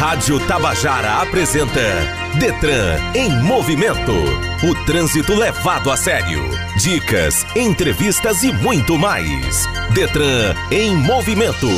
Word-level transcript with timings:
Rádio 0.00 0.40
Tabajara 0.46 1.20
apresenta 1.20 1.78
Detran 2.38 2.96
em 3.14 3.30
movimento. 3.42 4.14
O 4.66 4.86
trânsito 4.86 5.34
levado 5.34 5.90
a 5.90 5.96
sério. 5.96 6.42
Dicas, 6.78 7.44
entrevistas 7.54 8.42
e 8.42 8.50
muito 8.50 8.96
mais. 8.96 9.66
Detran 9.92 10.54
em 10.70 10.96
movimento. 10.96 11.68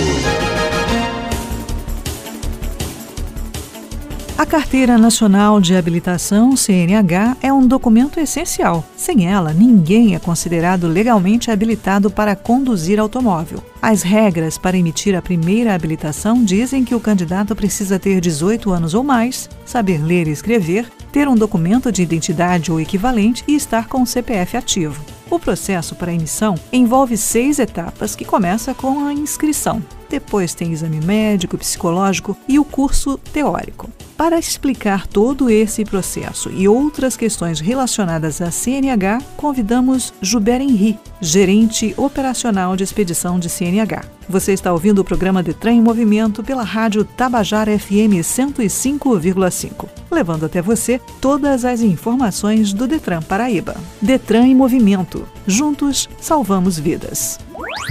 A 4.42 4.44
Carteira 4.44 4.98
Nacional 4.98 5.60
de 5.60 5.76
Habilitação, 5.76 6.56
CNH, 6.56 7.36
é 7.40 7.52
um 7.52 7.64
documento 7.64 8.18
essencial. 8.18 8.84
Sem 8.96 9.24
ela, 9.24 9.52
ninguém 9.52 10.16
é 10.16 10.18
considerado 10.18 10.88
legalmente 10.88 11.48
habilitado 11.48 12.10
para 12.10 12.34
conduzir 12.34 12.98
automóvel. 12.98 13.62
As 13.80 14.02
regras 14.02 14.58
para 14.58 14.76
emitir 14.76 15.14
a 15.14 15.22
primeira 15.22 15.72
habilitação 15.72 16.42
dizem 16.42 16.84
que 16.84 16.92
o 16.92 16.98
candidato 16.98 17.54
precisa 17.54 18.00
ter 18.00 18.20
18 18.20 18.72
anos 18.72 18.94
ou 18.94 19.04
mais, 19.04 19.48
saber 19.64 20.02
ler 20.04 20.26
e 20.26 20.32
escrever, 20.32 20.90
ter 21.12 21.28
um 21.28 21.36
documento 21.36 21.92
de 21.92 22.02
identidade 22.02 22.72
ou 22.72 22.80
equivalente 22.80 23.44
e 23.46 23.54
estar 23.54 23.86
com 23.86 24.02
o 24.02 24.06
CPF 24.06 24.56
ativo. 24.56 25.04
O 25.30 25.38
processo 25.38 25.94
para 25.94 26.12
emissão 26.12 26.56
envolve 26.72 27.16
seis 27.16 27.60
etapas 27.60 28.16
que 28.16 28.24
começa 28.24 28.74
com 28.74 29.06
a 29.06 29.12
inscrição. 29.14 29.80
Depois 30.12 30.52
tem 30.52 30.72
exame 30.72 31.00
médico, 31.00 31.56
psicológico 31.56 32.36
e 32.46 32.58
o 32.58 32.64
curso 32.66 33.16
teórico. 33.16 33.88
Para 34.14 34.38
explicar 34.38 35.06
todo 35.06 35.48
esse 35.48 35.86
processo 35.86 36.50
e 36.50 36.68
outras 36.68 37.16
questões 37.16 37.60
relacionadas 37.60 38.42
à 38.42 38.50
CNH, 38.50 39.22
convidamos 39.38 40.12
Juber 40.20 40.60
Henri, 40.60 40.98
gerente 41.18 41.94
operacional 41.96 42.76
de 42.76 42.84
expedição 42.84 43.38
de 43.38 43.48
CNH. 43.48 44.04
Você 44.28 44.52
está 44.52 44.70
ouvindo 44.70 44.98
o 44.98 45.04
programa 45.04 45.42
Detran 45.42 45.72
em 45.72 45.80
Movimento 45.80 46.44
pela 46.44 46.62
rádio 46.62 47.06
Tabajara 47.06 47.76
FM 47.78 48.20
105,5, 48.20 49.88
levando 50.10 50.44
até 50.44 50.60
você 50.60 51.00
todas 51.22 51.64
as 51.64 51.80
informações 51.80 52.74
do 52.74 52.86
Detran 52.86 53.22
Paraíba. 53.22 53.76
Detran 54.00 54.46
em 54.46 54.54
Movimento. 54.54 55.26
Juntos, 55.46 56.06
salvamos 56.20 56.78
vidas. 56.78 57.40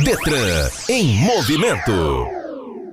Detran 0.03 0.69
em 0.89 1.17
Movimento. 1.19 2.27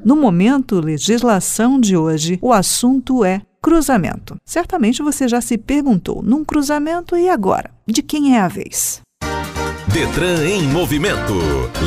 No 0.04 0.16
momento 0.16 0.80
legislação 0.80 1.80
de 1.80 1.96
hoje, 1.96 2.38
o 2.40 2.52
assunto 2.52 3.24
é 3.24 3.42
cruzamento. 3.62 4.36
Certamente 4.44 5.02
você 5.02 5.26
já 5.26 5.40
se 5.40 5.58
perguntou: 5.58 6.22
num 6.22 6.44
cruzamento 6.44 7.16
e 7.16 7.28
agora? 7.28 7.70
De 7.86 8.02
quem 8.02 8.36
é 8.36 8.40
a 8.40 8.48
vez? 8.48 9.00
Detran 9.92 10.44
em 10.46 10.62
movimento. 10.62 11.34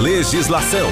Legislação. 0.02 0.90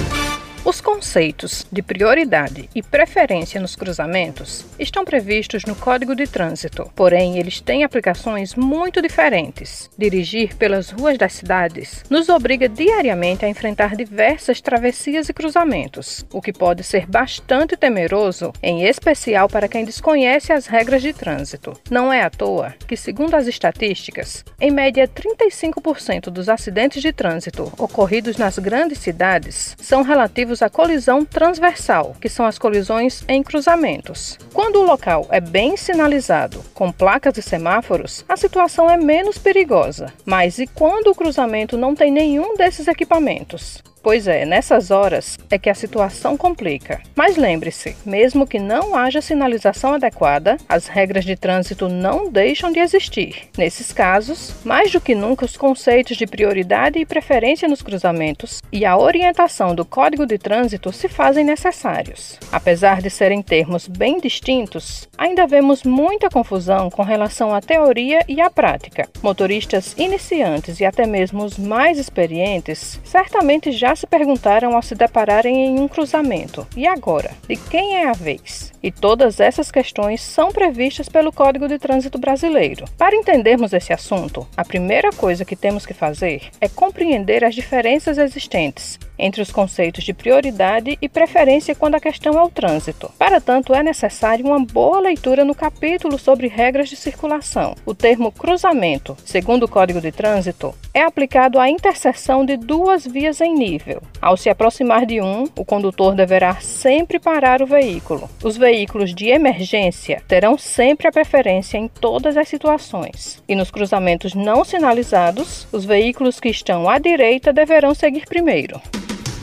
Os 0.66 0.82
conceitos 0.82 1.66
de 1.72 1.82
prioridade 1.82 2.70
e 2.76 2.84
preferência 2.84 3.62
nos 3.62 3.78
cruzamentos 3.78 4.66
estão 4.78 5.06
previstos 5.06 5.64
no 5.64 5.74
Código 5.74 6.14
de 6.14 6.28
Trânsito, 6.28 6.92
porém 6.96 7.38
eles 7.38 7.62
têm 7.62 7.86
aplicações 7.86 8.56
muito 8.56 9.02
diferentes. 9.02 9.90
Dirigir 9.98 10.58
pelas 10.58 10.90
ruas 10.90 11.18
das 11.18 11.32
cidades 11.32 12.04
nos 12.10 12.28
obriga 12.28 12.68
diariamente 12.68 13.46
a 13.46 13.50
enfrentar 13.50 13.96
diversas 13.96 14.60
travessias 14.60 15.30
e 15.30 15.34
cruzamentos, 15.34 16.26
o 16.32 16.42
que 16.42 16.52
pode 16.52 16.84
ser 16.84 17.06
bastante 17.08 17.78
temeroso, 17.78 18.52
em 18.62 18.84
especial 18.84 19.48
para 19.48 19.70
quem 19.70 19.86
desconhece 19.86 20.52
as 20.52 20.68
regras 20.68 21.02
de 21.02 21.14
trânsito. 21.14 21.80
Não 21.90 22.12
é 22.12 22.22
à 22.22 22.30
toa 22.30 22.76
que, 22.86 22.98
segundo 22.98 23.34
as 23.34 23.48
estatísticas, 23.48 24.44
em 24.60 24.72
média 24.72 25.08
35% 25.08 26.30
dos 26.30 26.50
acidentes 26.50 27.02
de 27.02 27.14
trânsito 27.14 27.72
ocorridos 27.78 28.36
nas 28.36 28.60
grandes 28.60 29.00
cidades 29.00 29.76
são 29.80 30.04
relativos 30.04 30.49
relativos 30.50 30.62
à 30.62 30.70
colisão 30.70 31.24
transversal, 31.24 32.16
que 32.20 32.28
são 32.28 32.46
as 32.46 32.58
colisões 32.58 33.24
em 33.28 33.44
cruzamentos. 33.44 34.38
Quando 34.54 34.78
o 34.78 34.86
local 34.86 35.28
é 35.30 35.40
bem 35.40 35.78
sinalizado, 35.78 36.64
com 36.74 36.92
placas 36.92 37.38
e 37.38 37.42
semáforos, 37.42 38.26
a 38.28 38.36
situação 38.36 38.90
é 38.90 38.98
menos 38.98 39.38
perigosa. 39.38 40.12
Mas 40.26 40.58
e 40.58 40.66
quando 40.66 41.08
o 41.08 41.16
cruzamento 41.16 41.78
não 41.78 41.94
tem 41.94 42.12
nenhum 42.12 42.56
desses 42.56 42.88
equipamentos? 42.88 43.84
Pois 44.02 44.28
é, 44.28 44.46
nessas 44.46 44.92
horas 44.92 45.38
é 45.50 45.58
que 45.58 45.70
a 45.70 45.76
situação 45.76 46.38
complica. 46.38 47.02
Mas 47.16 47.36
lembre-se, 47.36 47.96
mesmo 48.06 48.48
que 48.48 48.60
não 48.60 48.96
haja 48.96 49.22
sinalização 49.22 49.94
adequada, 49.94 50.58
as 50.68 50.88
regras 50.88 51.26
de 51.26 51.36
trânsito 51.36 51.90
não 51.90 52.32
deixam 52.32 52.72
de 52.72 52.80
existir. 52.80 53.50
Nesses 53.58 53.92
casos, 53.92 54.56
mais 54.64 54.92
do 54.92 55.02
que 55.02 55.14
nunca, 55.14 55.46
os 55.46 55.58
conceitos 55.58 56.18
de 56.18 56.26
prioridade 56.26 56.98
e 56.98 57.06
preferência 57.06 57.68
nos 57.68 57.82
cruzamentos 57.82 58.62
e 58.72 58.86
a 58.86 58.98
orientação 58.98 59.76
do 59.76 59.84
Código 59.84 60.26
de 60.26 60.38
Trânsito 60.38 60.92
se 60.94 61.10
fazem 61.10 61.44
necessários. 61.44 62.40
Apesar 62.52 63.02
de 63.02 63.10
serem 63.10 63.42
termos 63.42 63.88
bem 63.88 64.20
distintos, 64.20 65.08
ainda 65.18 65.46
vemos 65.46 65.84
muita 65.84 66.30
confusão 66.30 66.90
com 66.90 67.04
relação 67.04 67.54
à 67.54 67.62
teoria 67.62 68.24
e 68.28 68.40
à 68.40 68.50
prática. 68.50 69.08
Motoristas 69.22 69.94
iniciantes 69.98 70.80
e 70.80 70.86
até 70.86 71.06
mesmo 71.06 71.44
os 71.44 71.58
mais 71.58 71.98
experientes 71.98 73.00
certamente 73.04 73.72
já 73.72 73.89
já 73.90 73.96
se 73.96 74.06
perguntaram 74.06 74.76
ao 74.76 74.84
se 74.84 74.94
depararem 74.94 75.66
em 75.66 75.80
um 75.80 75.88
cruzamento: 75.88 76.68
e 76.78 76.86
agora? 76.86 77.32
De 77.48 77.56
quem 77.56 77.98
é 77.98 78.08
a 78.08 78.14
vez? 78.14 78.72
E 78.84 78.92
todas 78.92 79.40
essas 79.40 79.72
questões 79.72 80.22
são 80.22 80.52
previstas 80.52 81.10
pelo 81.10 81.34
Código 81.34 81.68
de 81.68 81.80
Trânsito 81.80 82.20
Brasileiro. 82.20 82.86
Para 82.98 83.16
entendermos 83.16 83.74
esse 83.74 83.92
assunto, 83.92 84.48
a 84.56 84.64
primeira 84.64 85.10
coisa 85.12 85.44
que 85.44 85.56
temos 85.56 85.88
que 85.88 85.94
fazer 85.94 86.52
é 86.62 86.70
compreender 86.70 87.44
as 87.44 87.56
diferenças 87.56 88.20
existentes 88.20 89.00
entre 89.20 89.42
os 89.42 89.52
conceitos 89.52 90.04
de 90.04 90.14
prioridade 90.14 90.98
e 91.02 91.10
preferência 91.10 91.76
quando 91.76 91.96
a 91.96 92.00
questão 92.00 92.40
é 92.40 92.42
o 92.42 92.50
trânsito. 92.50 93.12
Para 93.20 93.42
tanto, 93.42 93.76
é 93.76 93.84
necessário 93.84 94.46
uma 94.46 94.60
boa 94.60 95.00
leitura 95.00 95.44
no 95.44 95.54
capítulo 95.54 96.18
sobre 96.18 96.48
regras 96.48 96.90
de 96.90 96.96
circulação. 96.96 97.76
O 97.86 97.94
termo 97.94 98.32
cruzamento, 98.32 99.18
segundo 99.26 99.64
o 99.64 99.68
Código 99.68 100.00
de 100.00 100.12
Trânsito, 100.12 100.74
é 100.94 101.02
aplicado 101.02 101.60
à 101.60 101.70
interseção 101.70 102.46
de 102.46 102.58
duas 102.58 103.06
vias 103.06 103.42
em 103.42 103.54
nível. 103.54 104.02
Ao 104.22 104.38
se 104.38 104.50
aproximar 104.50 105.06
de 105.06 105.22
um, 105.22 105.46
o 105.58 105.66
condutor 105.66 106.16
deverá 106.16 106.56
sempre 106.56 107.20
parar 107.20 107.62
o 107.62 107.66
veículo. 107.66 108.30
Os 108.44 108.58
veículos 108.58 109.14
de 109.14 109.28
emergência 109.28 110.22
terão 110.28 110.58
sempre 110.58 111.08
a 111.08 111.12
preferência 111.12 111.78
em 111.78 111.88
todas 111.88 112.38
as 112.38 112.48
situações. 112.48 113.44
E 113.48 113.56
nos 113.56 113.72
cruzamentos 113.72 114.34
não 114.34 114.64
sinalizados, 114.64 115.68
os 115.72 115.86
veículos 115.86 116.40
que 116.40 116.50
estão 116.50 116.90
à 116.90 116.98
direita 116.98 117.52
deverão 117.52 117.94
seguir 117.94 118.26
primeiro. 118.26 118.80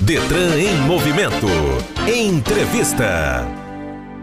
Detran 0.02 0.58
em 0.58 0.76
movimento. 0.82 1.46
Entrevista. 2.06 3.46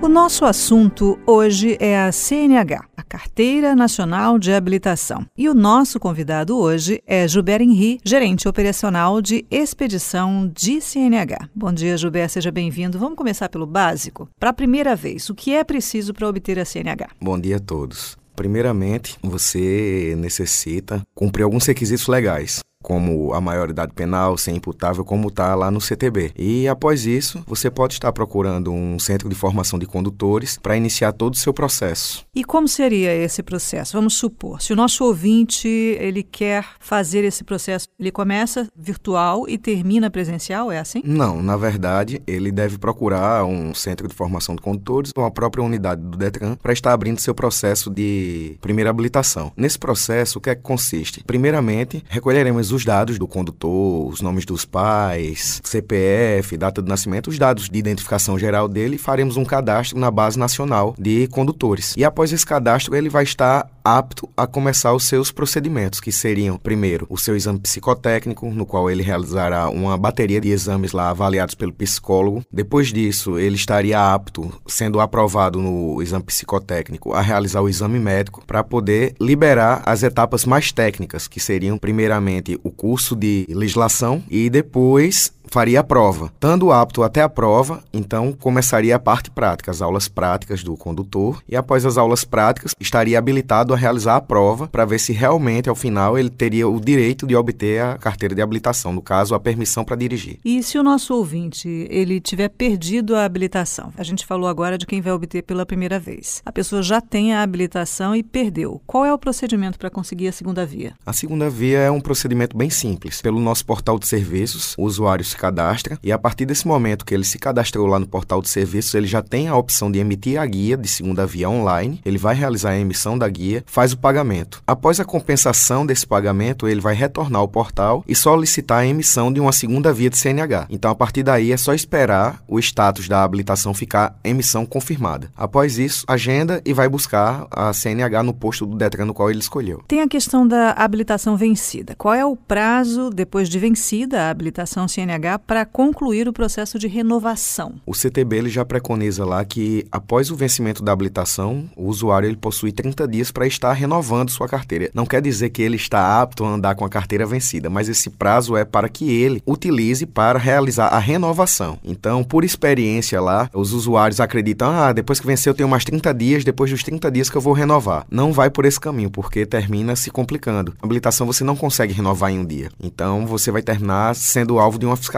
O 0.01 0.07
nosso 0.07 0.45
assunto 0.45 1.19
hoje 1.25 1.75
é 1.79 1.99
a 1.99 2.11
CNH, 2.11 2.85
a 2.95 3.03
Carteira 3.03 3.75
Nacional 3.75 4.37
de 4.37 4.53
Habilitação. 4.53 5.25
E 5.35 5.49
o 5.49 5.53
nosso 5.53 5.99
convidado 5.99 6.57
hoje 6.57 7.01
é 7.07 7.27
Gilber 7.27 7.61
Henri, 7.61 7.99
gerente 8.05 8.47
operacional 8.47 9.19
de 9.19 9.45
expedição 9.49 10.49
de 10.55 10.79
CNH. 10.79 11.49
Bom 11.55 11.73
dia, 11.73 11.97
Gilber, 11.97 12.29
seja 12.29 12.51
bem-vindo. 12.51 12.99
Vamos 12.99 13.17
começar 13.17 13.49
pelo 13.49 13.65
básico. 13.65 14.29
Para 14.39 14.51
a 14.51 14.53
primeira 14.53 14.95
vez, 14.95 15.29
o 15.29 15.35
que 15.35 15.55
é 15.55 15.63
preciso 15.63 16.13
para 16.13 16.29
obter 16.29 16.59
a 16.59 16.65
CNH? 16.65 17.07
Bom 17.19 17.39
dia 17.39 17.57
a 17.57 17.59
todos. 17.59 18.15
Primeiramente, 18.35 19.17
você 19.23 20.15
necessita 20.17 21.01
cumprir 21.15 21.43
alguns 21.43 21.65
requisitos 21.65 22.07
legais 22.07 22.61
como 22.83 23.33
a 23.33 23.41
maioridade 23.41 23.93
penal, 23.93 24.37
ser 24.37 24.51
imputável, 24.51 25.03
como 25.03 25.29
está 25.29 25.55
lá 25.55 25.71
no 25.71 25.81
CTB. 25.81 26.33
E 26.37 26.67
após 26.67 27.05
isso, 27.05 27.43
você 27.47 27.71
pode 27.71 27.93
estar 27.93 28.11
procurando 28.11 28.71
um 28.71 28.99
centro 28.99 29.29
de 29.29 29.35
formação 29.35 29.79
de 29.79 29.87
condutores 29.87 30.59
para 30.61 30.77
iniciar 30.77 31.13
todo 31.13 31.33
o 31.33 31.37
seu 31.37 31.53
processo. 31.53 32.25
E 32.35 32.43
como 32.43 32.67
seria 32.67 33.15
esse 33.15 33.41
processo? 33.41 33.93
Vamos 33.93 34.15
supor, 34.15 34.61
se 34.61 34.73
o 34.73 34.75
nosso 34.75 35.03
ouvinte 35.05 35.67
ele 35.67 36.21
quer 36.21 36.65
fazer 36.79 37.23
esse 37.23 37.43
processo, 37.43 37.87
ele 37.97 38.11
começa 38.11 38.67
virtual 38.75 39.47
e 39.47 39.57
termina 39.57 40.11
presencial, 40.11 40.71
é 40.71 40.79
assim? 40.79 41.01
Não, 41.05 41.41
na 41.41 41.55
verdade, 41.55 42.21
ele 42.27 42.51
deve 42.51 42.77
procurar 42.77 43.45
um 43.45 43.73
centro 43.73 44.07
de 44.07 44.13
formação 44.13 44.55
de 44.55 44.61
condutores 44.61 45.11
ou 45.15 45.23
a 45.23 45.31
própria 45.31 45.63
unidade 45.63 46.01
do 46.01 46.17
Detran 46.17 46.55
para 46.55 46.73
estar 46.73 46.91
abrindo 46.91 47.19
seu 47.19 47.33
processo 47.33 47.89
de 47.89 48.57
primeira 48.59 48.89
habilitação. 48.89 49.51
Nesse 49.55 49.79
processo, 49.79 50.37
o 50.37 50.41
que 50.41 50.49
é 50.49 50.55
que 50.55 50.61
consiste? 50.61 51.23
Primeiramente, 51.23 52.03
recolheremos 52.09 52.72
os 52.73 52.83
dados 52.83 53.17
do 53.17 53.27
condutor, 53.27 54.07
os 54.07 54.21
nomes 54.21 54.45
dos 54.45 54.65
pais, 54.65 55.61
CPF, 55.63 56.57
data 56.57 56.81
de 56.81 56.89
nascimento, 56.89 57.29
os 57.29 57.39
dados 57.39 57.69
de 57.69 57.77
identificação 57.79 58.37
geral 58.37 58.67
dele 58.67 58.97
faremos 58.97 59.37
um 59.37 59.45
cadastro 59.45 59.97
na 59.99 60.11
base 60.11 60.37
nacional 60.37 60.95
de 60.97 61.27
condutores. 61.27 61.93
E 61.95 62.03
após 62.03 62.33
esse 62.33 62.45
cadastro, 62.45 62.95
ele 62.95 63.09
vai 63.09 63.23
estar 63.23 63.69
apto 63.83 64.29
a 64.37 64.47
começar 64.47 64.93
os 64.93 65.03
seus 65.03 65.31
procedimentos, 65.31 65.99
que 65.99 66.11
seriam, 66.11 66.57
primeiro, 66.57 67.05
o 67.09 67.17
seu 67.17 67.35
exame 67.35 67.59
psicotécnico, 67.59 68.49
no 68.49 68.65
qual 68.65 68.89
ele 68.89 69.03
realizará 69.03 69.69
uma 69.69 69.97
bateria 69.97 70.39
de 70.39 70.49
exames 70.49 70.93
lá 70.93 71.09
avaliados 71.09 71.53
pelo 71.53 71.73
psicólogo. 71.73 72.43
Depois 72.51 72.93
disso, 72.93 73.37
ele 73.37 73.55
estaria 73.55 73.99
apto, 74.13 74.51
sendo 74.65 74.99
aprovado 74.99 75.59
no 75.59 76.01
exame 76.01 76.23
psicotécnico, 76.23 77.13
a 77.13 77.21
realizar 77.21 77.61
o 77.61 77.67
exame 77.67 77.99
médico 77.99 78.43
para 78.45 78.63
poder 78.63 79.15
liberar 79.19 79.81
as 79.85 80.01
etapas 80.01 80.45
mais 80.45 80.71
técnicas, 80.71 81.27
que 81.27 81.39
seriam, 81.39 81.77
primeiramente, 81.77 82.57
o 82.63 82.71
curso 82.71 83.15
de 83.15 83.45
legislação 83.49 84.23
e 84.29 84.49
depois 84.49 85.33
faria 85.53 85.81
a 85.81 85.83
prova. 85.83 86.31
Estando 86.33 86.71
apto 86.71 87.03
até 87.03 87.21
a 87.21 87.29
prova, 87.29 87.83
então 87.93 88.33
começaria 88.33 88.95
a 88.95 88.99
parte 88.99 89.29
prática, 89.29 89.69
as 89.69 89.83
aulas 89.83 90.07
práticas 90.07 90.63
do 90.63 90.75
condutor, 90.75 91.43
e 91.47 91.55
após 91.55 91.85
as 91.85 91.95
aulas 91.95 92.23
práticas, 92.25 92.73
estaria 92.79 93.19
habilitado 93.19 93.71
a 93.71 93.77
realizar 93.77 94.15
a 94.15 94.21
prova 94.21 94.67
para 94.67 94.83
ver 94.83 94.97
se 94.99 95.13
realmente 95.13 95.69
ao 95.69 95.75
final 95.75 96.17
ele 96.17 96.31
teria 96.31 96.67
o 96.67 96.81
direito 96.81 97.27
de 97.27 97.35
obter 97.35 97.83
a 97.83 97.99
carteira 97.99 98.33
de 98.33 98.41
habilitação, 98.41 98.91
no 98.91 99.01
caso, 99.01 99.35
a 99.35 99.39
permissão 99.39 99.85
para 99.85 99.95
dirigir. 99.95 100.39
E 100.43 100.63
se 100.63 100.79
o 100.79 100.81
nosso 100.81 101.13
ouvinte 101.13 101.69
ele 101.87 102.19
tiver 102.19 102.49
perdido 102.49 103.15
a 103.15 103.23
habilitação? 103.23 103.93
A 103.95 104.01
gente 104.03 104.25
falou 104.25 104.49
agora 104.49 104.75
de 104.75 104.87
quem 104.87 105.01
vai 105.01 105.13
obter 105.13 105.43
pela 105.43 105.67
primeira 105.67 105.99
vez. 105.99 106.41
A 106.43 106.51
pessoa 106.51 106.81
já 106.81 106.99
tem 106.99 107.31
a 107.31 107.43
habilitação 107.43 108.15
e 108.15 108.23
perdeu. 108.23 108.81
Qual 108.87 109.05
é 109.05 109.13
o 109.13 109.19
procedimento 109.19 109.77
para 109.77 109.91
conseguir 109.91 110.29
a 110.29 110.31
segunda 110.31 110.65
via? 110.65 110.95
A 111.05 111.13
segunda 111.13 111.47
via 111.47 111.77
é 111.77 111.91
um 111.91 112.01
procedimento 112.01 112.57
bem 112.57 112.71
simples. 112.71 113.21
Pelo 113.21 113.39
nosso 113.39 113.63
portal 113.63 113.99
de 113.99 114.07
serviços, 114.07 114.73
o 114.79 114.83
usuário 114.85 115.23
se 115.23 115.42
cadastra 115.43 115.99
e 116.01 116.09
a 116.09 116.17
partir 116.17 116.45
desse 116.45 116.65
momento 116.65 117.03
que 117.05 117.13
ele 117.13 117.25
se 117.25 117.37
cadastrou 117.37 117.85
lá 117.85 117.99
no 117.99 118.07
portal 118.07 118.41
de 118.41 118.47
serviços, 118.47 118.93
ele 118.93 119.07
já 119.07 119.21
tem 119.21 119.49
a 119.49 119.57
opção 119.57 119.91
de 119.91 119.99
emitir 119.99 120.39
a 120.39 120.45
guia 120.45 120.77
de 120.77 120.87
segunda 120.87 121.25
via 121.25 121.49
online. 121.49 121.99
Ele 122.05 122.17
vai 122.17 122.33
realizar 122.33 122.69
a 122.69 122.79
emissão 122.79 123.17
da 123.17 123.27
guia, 123.27 123.61
faz 123.65 123.91
o 123.91 123.97
pagamento. 123.97 124.61
Após 124.65 125.01
a 125.01 125.05
compensação 125.05 125.85
desse 125.85 126.07
pagamento, 126.07 126.65
ele 126.65 126.79
vai 126.79 126.95
retornar 126.95 127.41
ao 127.41 127.47
portal 127.47 128.05
e 128.07 128.15
solicitar 128.15 128.79
a 128.79 128.87
emissão 128.87 129.33
de 129.33 129.41
uma 129.41 129.51
segunda 129.51 129.91
via 129.91 130.09
de 130.09 130.17
CNH. 130.17 130.67
Então, 130.69 130.89
a 130.89 130.95
partir 130.95 131.23
daí, 131.23 131.51
é 131.51 131.57
só 131.57 131.73
esperar 131.73 132.41
o 132.47 132.57
status 132.59 133.09
da 133.09 133.23
habilitação 133.23 133.73
ficar 133.73 134.17
emissão 134.23 134.65
confirmada. 134.65 135.29
Após 135.35 135.77
isso, 135.77 136.05
agenda 136.07 136.61
e 136.63 136.71
vai 136.71 136.87
buscar 136.87 137.47
a 137.51 137.73
CNH 137.73 138.23
no 138.23 138.33
posto 138.33 138.65
do 138.65 138.77
Detran 138.77 139.05
no 139.05 139.13
qual 139.13 139.29
ele 139.29 139.39
escolheu. 139.39 139.83
Tem 139.87 140.01
a 140.01 140.07
questão 140.07 140.47
da 140.47 140.71
habilitação 140.71 141.35
vencida. 141.35 141.95
Qual 141.97 142.13
é 142.13 142.25
o 142.25 142.35
prazo 142.37 143.09
depois 143.09 143.49
de 143.49 143.59
vencida 143.59 144.21
a 144.21 144.29
habilitação 144.29 144.87
CNH 144.87 145.22
para 145.39 145.65
concluir 145.65 146.27
o 146.27 146.33
processo 146.33 146.77
de 146.77 146.87
renovação? 146.87 147.75
O 147.85 147.93
CTB 147.93 148.37
ele 148.37 148.49
já 148.49 148.65
preconiza 148.65 149.23
lá 149.25 149.43
que 149.45 149.85
após 149.89 150.29
o 150.29 150.35
vencimento 150.35 150.83
da 150.83 150.91
habilitação, 150.91 151.69
o 151.77 151.87
usuário 151.87 152.27
ele 152.27 152.35
possui 152.35 152.73
30 152.73 153.07
dias 153.07 153.31
para 153.31 153.47
estar 153.47 153.71
renovando 153.71 154.29
sua 154.29 154.49
carteira. 154.49 154.91
Não 154.93 155.05
quer 155.05 155.21
dizer 155.21 155.49
que 155.49 155.61
ele 155.61 155.77
está 155.77 156.21
apto 156.21 156.43
a 156.43 156.49
andar 156.49 156.75
com 156.75 156.83
a 156.83 156.89
carteira 156.89 157.25
vencida, 157.25 157.69
mas 157.69 157.87
esse 157.87 158.09
prazo 158.09 158.57
é 158.57 158.65
para 158.65 158.89
que 158.89 159.09
ele 159.09 159.41
utilize 159.47 160.05
para 160.05 160.37
realizar 160.37 160.87
a 160.87 160.99
renovação. 160.99 161.79
Então, 161.83 162.21
por 162.21 162.43
experiência 162.43 163.21
lá, 163.21 163.49
os 163.53 163.71
usuários 163.71 164.19
acreditam: 164.19 164.71
"Ah, 164.71 164.91
depois 164.91 165.21
que 165.21 165.27
venceu 165.27 165.51
eu 165.51 165.55
tenho 165.55 165.69
mais 165.69 165.85
30 165.85 166.13
dias, 166.13 166.43
depois 166.43 166.69
dos 166.69 166.83
30 166.83 167.09
dias 167.09 167.29
que 167.29 167.37
eu 167.37 167.41
vou 167.41 167.53
renovar". 167.53 168.05
Não 168.11 168.33
vai 168.33 168.49
por 168.49 168.65
esse 168.65 168.79
caminho, 168.79 169.09
porque 169.09 169.45
termina 169.45 169.95
se 169.95 170.11
complicando. 170.11 170.73
A 170.81 170.85
habilitação 170.85 171.25
você 171.25 171.45
não 171.45 171.55
consegue 171.55 171.93
renovar 171.93 172.29
em 172.29 172.39
um 172.39 172.45
dia. 172.45 172.69
Então, 172.83 173.25
você 173.25 173.51
vai 173.51 173.61
terminar 173.61 174.13
sendo 174.15 174.59
alvo 174.59 174.77
de 174.77 174.85
uma 174.85 174.97
fiscalização. 174.97 175.12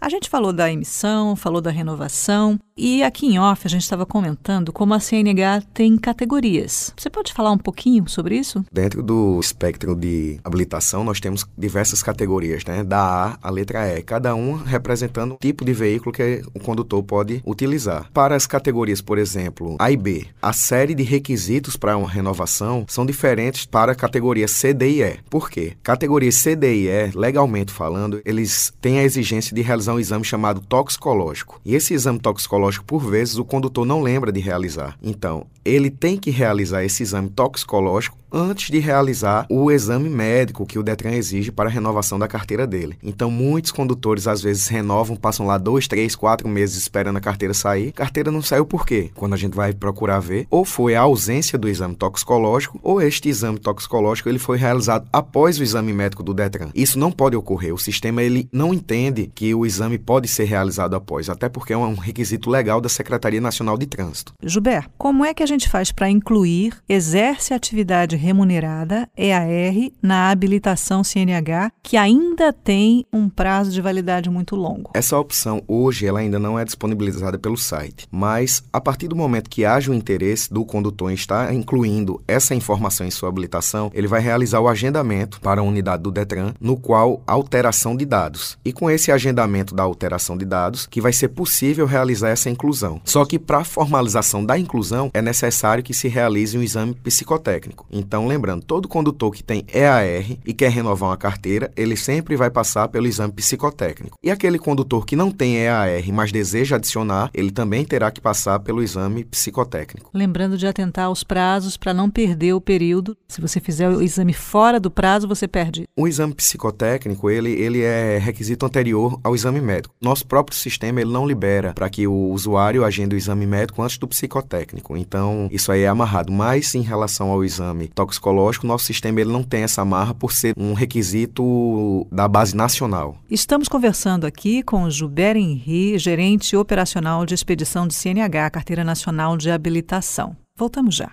A 0.00 0.08
gente 0.08 0.28
falou 0.28 0.52
da 0.52 0.70
emissão, 0.70 1.34
falou 1.34 1.60
da 1.60 1.70
renovação, 1.70 2.58
e 2.76 3.02
aqui 3.02 3.26
em 3.26 3.38
off 3.38 3.66
a 3.66 3.70
gente 3.70 3.82
estava 3.82 4.06
comentando 4.06 4.72
como 4.72 4.94
a 4.94 5.00
CNH 5.00 5.62
tem 5.74 5.96
categorias. 5.96 6.92
Você 6.96 7.10
pode 7.10 7.32
falar 7.32 7.50
um 7.50 7.58
pouquinho 7.58 8.08
sobre 8.08 8.36
isso? 8.36 8.64
Dentro 8.72 9.02
do 9.02 9.38
espectro 9.40 9.94
de 9.94 10.38
habilitação, 10.44 11.04
nós 11.04 11.20
temos 11.20 11.46
diversas 11.56 12.02
categorias, 12.02 12.64
né? 12.64 12.82
Da 12.82 13.02
A 13.02 13.38
à 13.48 13.50
letra 13.50 13.86
E, 13.88 14.02
cada 14.02 14.34
uma 14.34 14.64
representando 14.64 15.34
o 15.34 15.38
tipo 15.38 15.64
de 15.64 15.72
veículo 15.72 16.12
que 16.12 16.42
o 16.54 16.60
condutor 16.60 17.02
pode 17.02 17.42
utilizar. 17.44 18.10
Para 18.12 18.34
as 18.34 18.46
categorias, 18.46 19.00
por 19.00 19.18
exemplo, 19.18 19.76
A 19.78 19.90
e 19.90 19.96
B, 19.96 20.26
a 20.40 20.52
série 20.52 20.94
de 20.94 21.02
requisitos 21.02 21.76
para 21.76 21.96
uma 21.96 22.08
renovação 22.08 22.84
são 22.88 23.04
diferentes 23.04 23.66
para 23.66 23.92
a 23.92 23.96
categoria 23.96 24.48
C, 24.48 24.72
D 24.72 24.90
e 24.90 25.02
E. 25.02 25.18
Por 25.28 25.50
quê? 25.50 25.74
Categorias 25.82 26.36
C, 26.36 26.56
D 26.56 26.74
e 26.74 26.88
E, 26.88 27.10
legalmente 27.14 27.72
falando, 27.72 28.20
eles 28.24 28.72
têm 28.80 28.98
a 28.98 29.04
exigência 29.04 29.54
de 29.54 29.62
realizar 29.62 29.94
um 29.94 30.00
exame 30.00 30.24
chamado 30.24 30.60
toxicológico. 30.60 31.60
E 31.64 31.74
esse 31.74 31.94
exame 31.94 32.18
toxicológico, 32.18 32.62
por 32.80 33.00
vezes, 33.00 33.36
o 33.36 33.44
condutor 33.44 33.84
não 33.84 34.00
lembra 34.02 34.32
de 34.32 34.40
realizar. 34.40 34.96
Então, 35.02 35.46
ele 35.64 35.90
tem 35.90 36.16
que 36.16 36.30
realizar 36.30 36.84
esse 36.84 37.02
exame 37.02 37.30
toxicológico 37.30 38.22
antes 38.32 38.70
de 38.70 38.78
realizar 38.78 39.46
o 39.50 39.70
exame 39.70 40.08
médico 40.08 40.64
que 40.64 40.78
o 40.78 40.82
Detran 40.82 41.12
exige 41.12 41.52
para 41.52 41.68
a 41.68 41.72
renovação 41.72 42.18
da 42.18 42.26
carteira 42.26 42.66
dele. 42.66 42.96
Então, 43.02 43.30
muitos 43.30 43.70
condutores 43.70 44.26
às 44.26 44.40
vezes 44.40 44.68
renovam, 44.68 45.16
passam 45.16 45.46
lá 45.46 45.58
dois, 45.58 45.86
três, 45.86 46.16
quatro 46.16 46.48
meses 46.48 46.76
esperando 46.76 47.18
a 47.18 47.20
carteira 47.20 47.52
sair. 47.52 47.92
Carteira 47.92 48.30
não 48.30 48.40
saiu 48.40 48.64
por 48.64 48.86
quê? 48.86 49.10
Quando 49.14 49.34
a 49.34 49.36
gente 49.36 49.54
vai 49.54 49.72
procurar 49.74 50.20
ver, 50.20 50.46
ou 50.50 50.64
foi 50.64 50.94
a 50.94 51.02
ausência 51.02 51.58
do 51.58 51.68
exame 51.68 51.94
toxicológico, 51.94 52.80
ou 52.82 53.02
este 53.02 53.28
exame 53.28 53.58
toxicológico 53.58 54.28
ele 54.28 54.38
foi 54.38 54.56
realizado 54.56 55.06
após 55.12 55.58
o 55.58 55.62
exame 55.62 55.92
médico 55.92 56.22
do 56.22 56.32
Detran. 56.32 56.70
Isso 56.74 56.98
não 56.98 57.12
pode 57.12 57.36
ocorrer. 57.36 57.74
O 57.74 57.78
sistema 57.78 58.22
ele 58.22 58.48
não 58.50 58.72
entende 58.72 59.30
que 59.34 59.54
o 59.54 59.66
exame 59.66 59.98
pode 59.98 60.26
ser 60.26 60.44
realizado 60.44 60.94
após, 60.94 61.28
até 61.28 61.48
porque 61.48 61.72
é 61.72 61.76
um 61.76 61.94
requisito 61.94 62.48
legal 62.48 62.80
da 62.80 62.88
Secretaria 62.88 63.40
Nacional 63.40 63.76
de 63.76 63.86
Trânsito. 63.86 64.32
Gilberto, 64.42 64.90
como 64.96 65.24
é 65.24 65.34
que 65.34 65.42
a 65.42 65.46
gente 65.52 65.68
faz 65.68 65.92
para 65.92 66.10
incluir 66.10 66.74
exerce 66.88 67.54
atividade 67.54 68.16
remunerada, 68.16 69.08
EAR, 69.16 69.90
na 70.02 70.30
habilitação 70.30 71.04
CNH, 71.04 71.70
que 71.82 71.96
ainda 71.96 72.52
tem 72.52 73.06
um 73.12 73.28
prazo 73.28 73.70
de 73.70 73.80
validade 73.80 74.28
muito 74.28 74.56
longo. 74.56 74.90
Essa 74.94 75.18
opção 75.18 75.62
hoje 75.68 76.06
ela 76.06 76.20
ainda 76.20 76.38
não 76.38 76.58
é 76.58 76.64
disponibilizada 76.64 77.38
pelo 77.38 77.56
site, 77.56 78.06
mas 78.10 78.62
a 78.72 78.80
partir 78.80 79.08
do 79.08 79.16
momento 79.16 79.50
que 79.50 79.64
haja 79.64 79.90
o 79.90 79.94
interesse 79.94 80.52
do 80.52 80.64
condutor 80.64 81.10
em 81.10 81.14
estar 81.14 81.52
incluindo 81.54 82.22
essa 82.26 82.54
informação 82.54 83.06
em 83.06 83.10
sua 83.10 83.28
habilitação, 83.28 83.90
ele 83.94 84.08
vai 84.08 84.20
realizar 84.20 84.60
o 84.60 84.68
agendamento 84.68 85.40
para 85.40 85.60
a 85.60 85.64
unidade 85.64 86.02
do 86.02 86.10
Detran, 86.10 86.54
no 86.60 86.76
qual 86.76 87.22
alteração 87.26 87.96
de 87.96 88.04
dados. 88.04 88.58
E 88.64 88.72
com 88.72 88.90
esse 88.90 89.12
agendamento 89.12 89.74
da 89.74 89.82
alteração 89.82 90.36
de 90.36 90.44
dados, 90.44 90.86
que 90.86 91.00
vai 91.00 91.12
ser 91.12 91.28
possível 91.28 91.86
realizar 91.86 92.30
essa 92.30 92.50
inclusão. 92.50 93.00
Só 93.04 93.24
que 93.24 93.38
para 93.38 93.58
a 93.58 93.64
formalização 93.64 94.44
da 94.44 94.58
inclusão 94.58 95.10
é 95.12 95.20
necessário 95.20 95.41
que 95.82 95.94
se 95.94 96.08
realize 96.08 96.56
um 96.56 96.62
exame 96.62 96.94
psicotécnico. 96.94 97.86
Então, 97.90 98.26
lembrando, 98.26 98.64
todo 98.64 98.88
condutor 98.88 99.32
que 99.32 99.42
tem 99.42 99.64
EAR 99.72 100.38
e 100.46 100.52
quer 100.52 100.70
renovar 100.70 101.10
uma 101.10 101.16
carteira, 101.16 101.70
ele 101.76 101.96
sempre 101.96 102.36
vai 102.36 102.50
passar 102.50 102.88
pelo 102.88 103.06
exame 103.06 103.32
psicotécnico. 103.32 104.16
E 104.22 104.30
aquele 104.30 104.58
condutor 104.58 105.06
que 105.06 105.16
não 105.16 105.30
tem 105.30 105.56
EAR, 105.56 106.02
mas 106.12 106.32
deseja 106.32 106.76
adicionar, 106.76 107.30
ele 107.32 107.50
também 107.50 107.84
terá 107.84 108.10
que 108.10 108.20
passar 108.20 108.60
pelo 108.60 108.82
exame 108.82 109.24
psicotécnico. 109.24 110.10
Lembrando 110.12 110.58
de 110.58 110.66
atentar 110.66 111.06
aos 111.06 111.24
prazos 111.24 111.76
para 111.76 111.94
não 111.94 112.10
perder 112.10 112.52
o 112.52 112.60
período. 112.60 113.16
Se 113.28 113.40
você 113.40 113.60
fizer 113.60 113.88
o 113.88 114.02
exame 114.02 114.32
fora 114.32 114.78
do 114.78 114.90
prazo, 114.90 115.28
você 115.28 115.48
perde. 115.48 115.84
O 115.96 116.06
exame 116.06 116.34
psicotécnico, 116.34 117.30
ele, 117.30 117.50
ele 117.50 117.82
é 117.82 118.18
requisito 118.18 118.66
anterior 118.66 119.18
ao 119.24 119.34
exame 119.34 119.60
médico. 119.60 119.94
Nosso 120.00 120.26
próprio 120.26 120.56
sistema, 120.56 121.00
ele 121.00 121.12
não 121.12 121.26
libera 121.26 121.72
para 121.72 121.88
que 121.88 122.06
o 122.06 122.30
usuário 122.30 122.84
agende 122.84 123.14
o 123.14 123.18
exame 123.18 123.46
médico 123.46 123.82
antes 123.82 123.98
do 123.98 124.08
psicotécnico. 124.08 124.96
Então, 124.96 125.31
isso 125.50 125.70
aí 125.72 125.82
é 125.82 125.88
amarrado. 125.88 126.32
Mas 126.32 126.74
em 126.74 126.82
relação 126.82 127.30
ao 127.30 127.44
exame 127.44 127.88
toxicológico, 127.88 128.66
nosso 128.66 128.84
sistema 128.84 129.20
ele 129.20 129.32
não 129.32 129.42
tem 129.42 129.62
essa 129.62 129.82
amarra 129.82 130.14
por 130.14 130.32
ser 130.32 130.54
um 130.56 130.72
requisito 130.72 132.06
da 132.10 132.26
base 132.28 132.56
nacional. 132.56 133.16
Estamos 133.30 133.68
conversando 133.68 134.26
aqui 134.26 134.62
com 134.62 134.88
Gilberto 134.88 135.38
Henri, 135.38 135.98
gerente 135.98 136.56
operacional 136.56 137.24
de 137.24 137.34
expedição 137.34 137.86
de 137.86 137.94
CNH, 137.94 138.50
Carteira 138.50 138.84
Nacional 138.84 139.36
de 139.36 139.50
Habilitação. 139.50 140.36
Voltamos 140.56 140.94
já. 140.94 141.10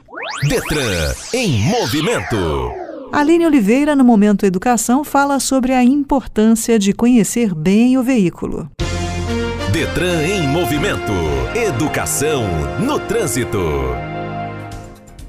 Detran 0.48 1.14
em 1.34 1.60
movimento. 1.60 2.36
Aline 3.12 3.46
Oliveira, 3.46 3.96
no 3.96 4.04
Momento 4.04 4.46
Educação, 4.46 5.04
fala 5.04 5.40
sobre 5.40 5.74
a 5.74 5.84
importância 5.84 6.78
de 6.78 6.94
conhecer 6.94 7.56
bem 7.56 7.98
o 7.98 8.04
veículo. 8.04 8.70
Detran 9.72 10.24
em 10.24 10.48
movimento. 10.48 11.14
Educação 11.54 12.44
no 12.80 13.00
trânsito. 13.00 13.60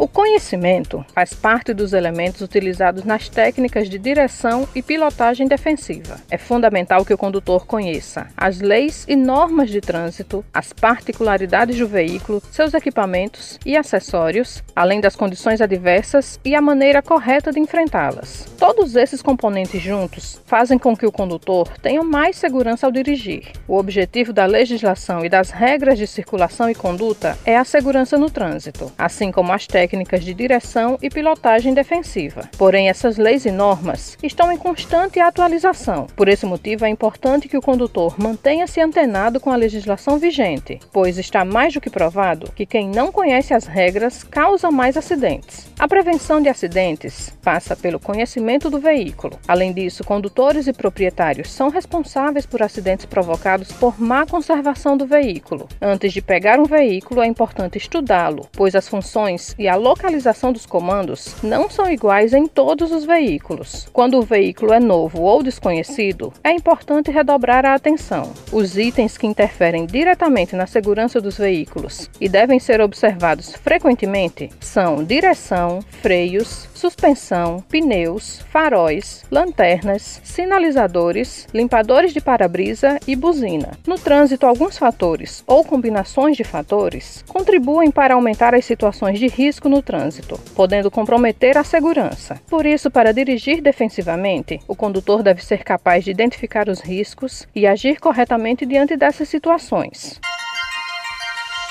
O 0.01 0.09
conhecimento 0.09 1.05
faz 1.15 1.35
parte 1.35 1.75
dos 1.75 1.93
elementos 1.93 2.41
utilizados 2.41 3.05
nas 3.05 3.29
técnicas 3.29 3.87
de 3.87 3.99
direção 3.99 4.67
e 4.75 4.81
pilotagem 4.81 5.47
defensiva. 5.47 6.17
É 6.31 6.39
fundamental 6.39 7.05
que 7.05 7.13
o 7.13 7.19
condutor 7.19 7.67
conheça 7.67 8.27
as 8.35 8.63
leis 8.63 9.05
e 9.07 9.15
normas 9.15 9.69
de 9.69 9.79
trânsito, 9.79 10.43
as 10.55 10.73
particularidades 10.73 11.77
do 11.77 11.87
veículo, 11.87 12.43
seus 12.51 12.73
equipamentos 12.73 13.59
e 13.67 13.77
acessórios, 13.77 14.65
além 14.75 15.03
das 15.03 15.15
condições 15.15 15.61
adversas 15.61 16.41
e 16.43 16.55
a 16.55 16.63
maneira 16.63 17.03
correta 17.03 17.53
de 17.53 17.61
enfrentá-las. 17.61 18.47
Todos 18.59 18.97
esses 18.97 19.21
componentes 19.21 19.83
juntos 19.83 20.41
fazem 20.47 20.79
com 20.79 20.97
que 20.97 21.05
o 21.05 21.13
condutor 21.13 21.69
tenha 21.83 22.03
mais 22.03 22.37
segurança 22.37 22.87
ao 22.87 22.93
dirigir. 22.93 23.53
O 23.69 23.77
objetivo 23.77 24.33
da 24.33 24.47
legislação 24.47 25.27
e 25.27 25.29
das 25.29 25.51
regras 25.51 25.99
de 25.99 26.07
circulação 26.07 26.71
e 26.71 26.75
conduta 26.75 27.37
é 27.45 27.55
a 27.55 27.65
segurança 27.65 28.17
no 28.17 28.31
trânsito, 28.31 28.91
assim 28.97 29.31
como 29.31 29.53
as 29.53 29.67
técnicas 29.67 29.90
técnicas 29.91 30.25
de 30.25 30.33
direção 30.33 30.97
e 31.03 31.11
pilotagem 31.11 31.75
defensiva. 31.75 32.49
Porém, 32.57 32.89
essas 32.89 33.17
leis 33.17 33.45
e 33.45 33.51
normas 33.51 34.17
estão 34.23 34.53
em 34.53 34.57
constante 34.57 35.19
atualização. 35.19 36.07
Por 36.15 36.29
esse 36.29 36.47
motivo, 36.47 36.85
é 36.85 36.89
importante 36.89 37.49
que 37.49 37.57
o 37.57 37.61
condutor 37.61 38.15
mantenha-se 38.17 38.81
antenado 38.81 39.41
com 39.41 39.51
a 39.51 39.57
legislação 39.57 40.17
vigente, 40.17 40.79
pois 40.93 41.19
está 41.19 41.45
mais 41.45 41.75
do 41.75 41.81
que 41.81 41.91
provado 41.91 42.53
que 42.53 42.65
quem 42.65 42.89
não 42.89 43.11
conhece 43.11 43.53
as 43.53 43.67
regras 43.67 44.23
causa 44.23 44.71
mais 44.71 44.97
acidentes. 44.97 45.69
A 45.79 45.89
prevenção 45.89 46.41
de 46.41 46.49
acidentes 46.49 47.37
passa 47.43 47.75
pelo 47.75 47.99
conhecimento 47.99 48.71
do 48.71 48.79
veículo. 48.79 49.39
Além 49.49 49.73
disso, 49.73 50.05
condutores 50.05 50.69
e 50.69 50.73
proprietários 50.73 51.51
são 51.51 51.69
responsáveis 51.69 52.47
por 52.47 52.63
acidentes 52.63 53.07
provocados 53.07 53.73
por 53.73 54.01
má 54.01 54.25
conservação 54.25 54.97
do 54.97 55.07
veículo. 55.07 55.69
Antes 55.81 56.13
de 56.13 56.23
pegar 56.23 56.61
um 56.61 56.65
veículo, 56.65 57.23
é 57.23 57.27
importante 57.27 57.79
estudá-lo, 57.79 58.47
pois 58.53 58.77
as 58.77 58.89
funções 58.89 59.55
e 59.59 59.67
a 59.67 59.80
localização 59.81 60.53
dos 60.53 60.67
comandos 60.67 61.35
não 61.43 61.69
são 61.69 61.91
iguais 61.91 62.33
em 62.33 62.47
todos 62.47 62.93
os 62.93 63.05
veículos. 63.05 63.89
Quando 63.93 64.19
o 64.19 64.23
veículo 64.23 64.73
é 64.73 64.79
novo 64.79 65.23
ou 65.23 65.43
desconhecido, 65.43 66.33
é 66.45 66.53
importante 66.53 67.11
redobrar 67.11 67.65
a 67.67 67.75
atenção. 67.75 68.33
Os 68.53 68.77
itens 68.77 69.17
que 69.19 69.27
interferem 69.27 69.87
diretamente 69.87 70.55
na 70.55 70.67
segurança 70.67 71.21
dos 71.21 71.37
veículos 71.37 72.09
e 72.21 72.29
devem 72.29 72.61
ser 72.61 72.81
observados 72.81 73.55
frequentemente 73.55 74.51
são 74.61 75.03
direção, 75.03 75.81
freios, 76.03 76.69
suspensão, 76.75 77.63
pneus, 77.69 78.41
faróis, 78.51 79.25
lanternas, 79.31 80.21
sinalizadores, 80.25 81.47
limpadores 81.53 82.13
de 82.13 82.21
para-brisa 82.21 82.99
e 83.07 83.15
buzina. 83.15 83.73
No 83.87 83.99
trânsito, 83.99 84.47
alguns 84.47 84.79
fatores 84.79 85.45
ou 85.47 85.65
combinações 85.65 86.37
de 86.37 86.45
fatores 86.45 87.25
contribuem 87.29 87.91
para 87.91 88.15
aumentar 88.15 88.55
as 88.55 88.65
situações 88.65 89.19
de 89.19 89.27
risco 89.27 89.69
no 89.71 89.81
trânsito, 89.81 90.39
podendo 90.55 90.91
comprometer 90.91 91.57
a 91.57 91.65
segurança. 91.65 92.39
Por 92.49 92.67
isso, 92.67 92.91
para 92.91 93.13
dirigir 93.13 93.63
defensivamente, 93.63 94.61
o 94.69 94.77
condutor 94.77 95.23
deve 95.23 95.43
ser 95.45 95.65
capaz 95.65 96.05
de 96.05 96.11
identificar 96.11 96.69
os 96.69 96.81
riscos 96.81 97.47
e 97.55 97.67
agir 97.67 97.99
corretamente 98.01 98.67
diante 98.67 98.97
dessas 98.97 99.29
situações. 99.29 100.21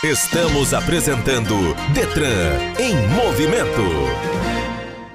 Estamos 0.03 0.73
apresentando 0.73 1.53
Detran 1.93 2.57
em 2.79 2.95
movimento. 3.15 3.83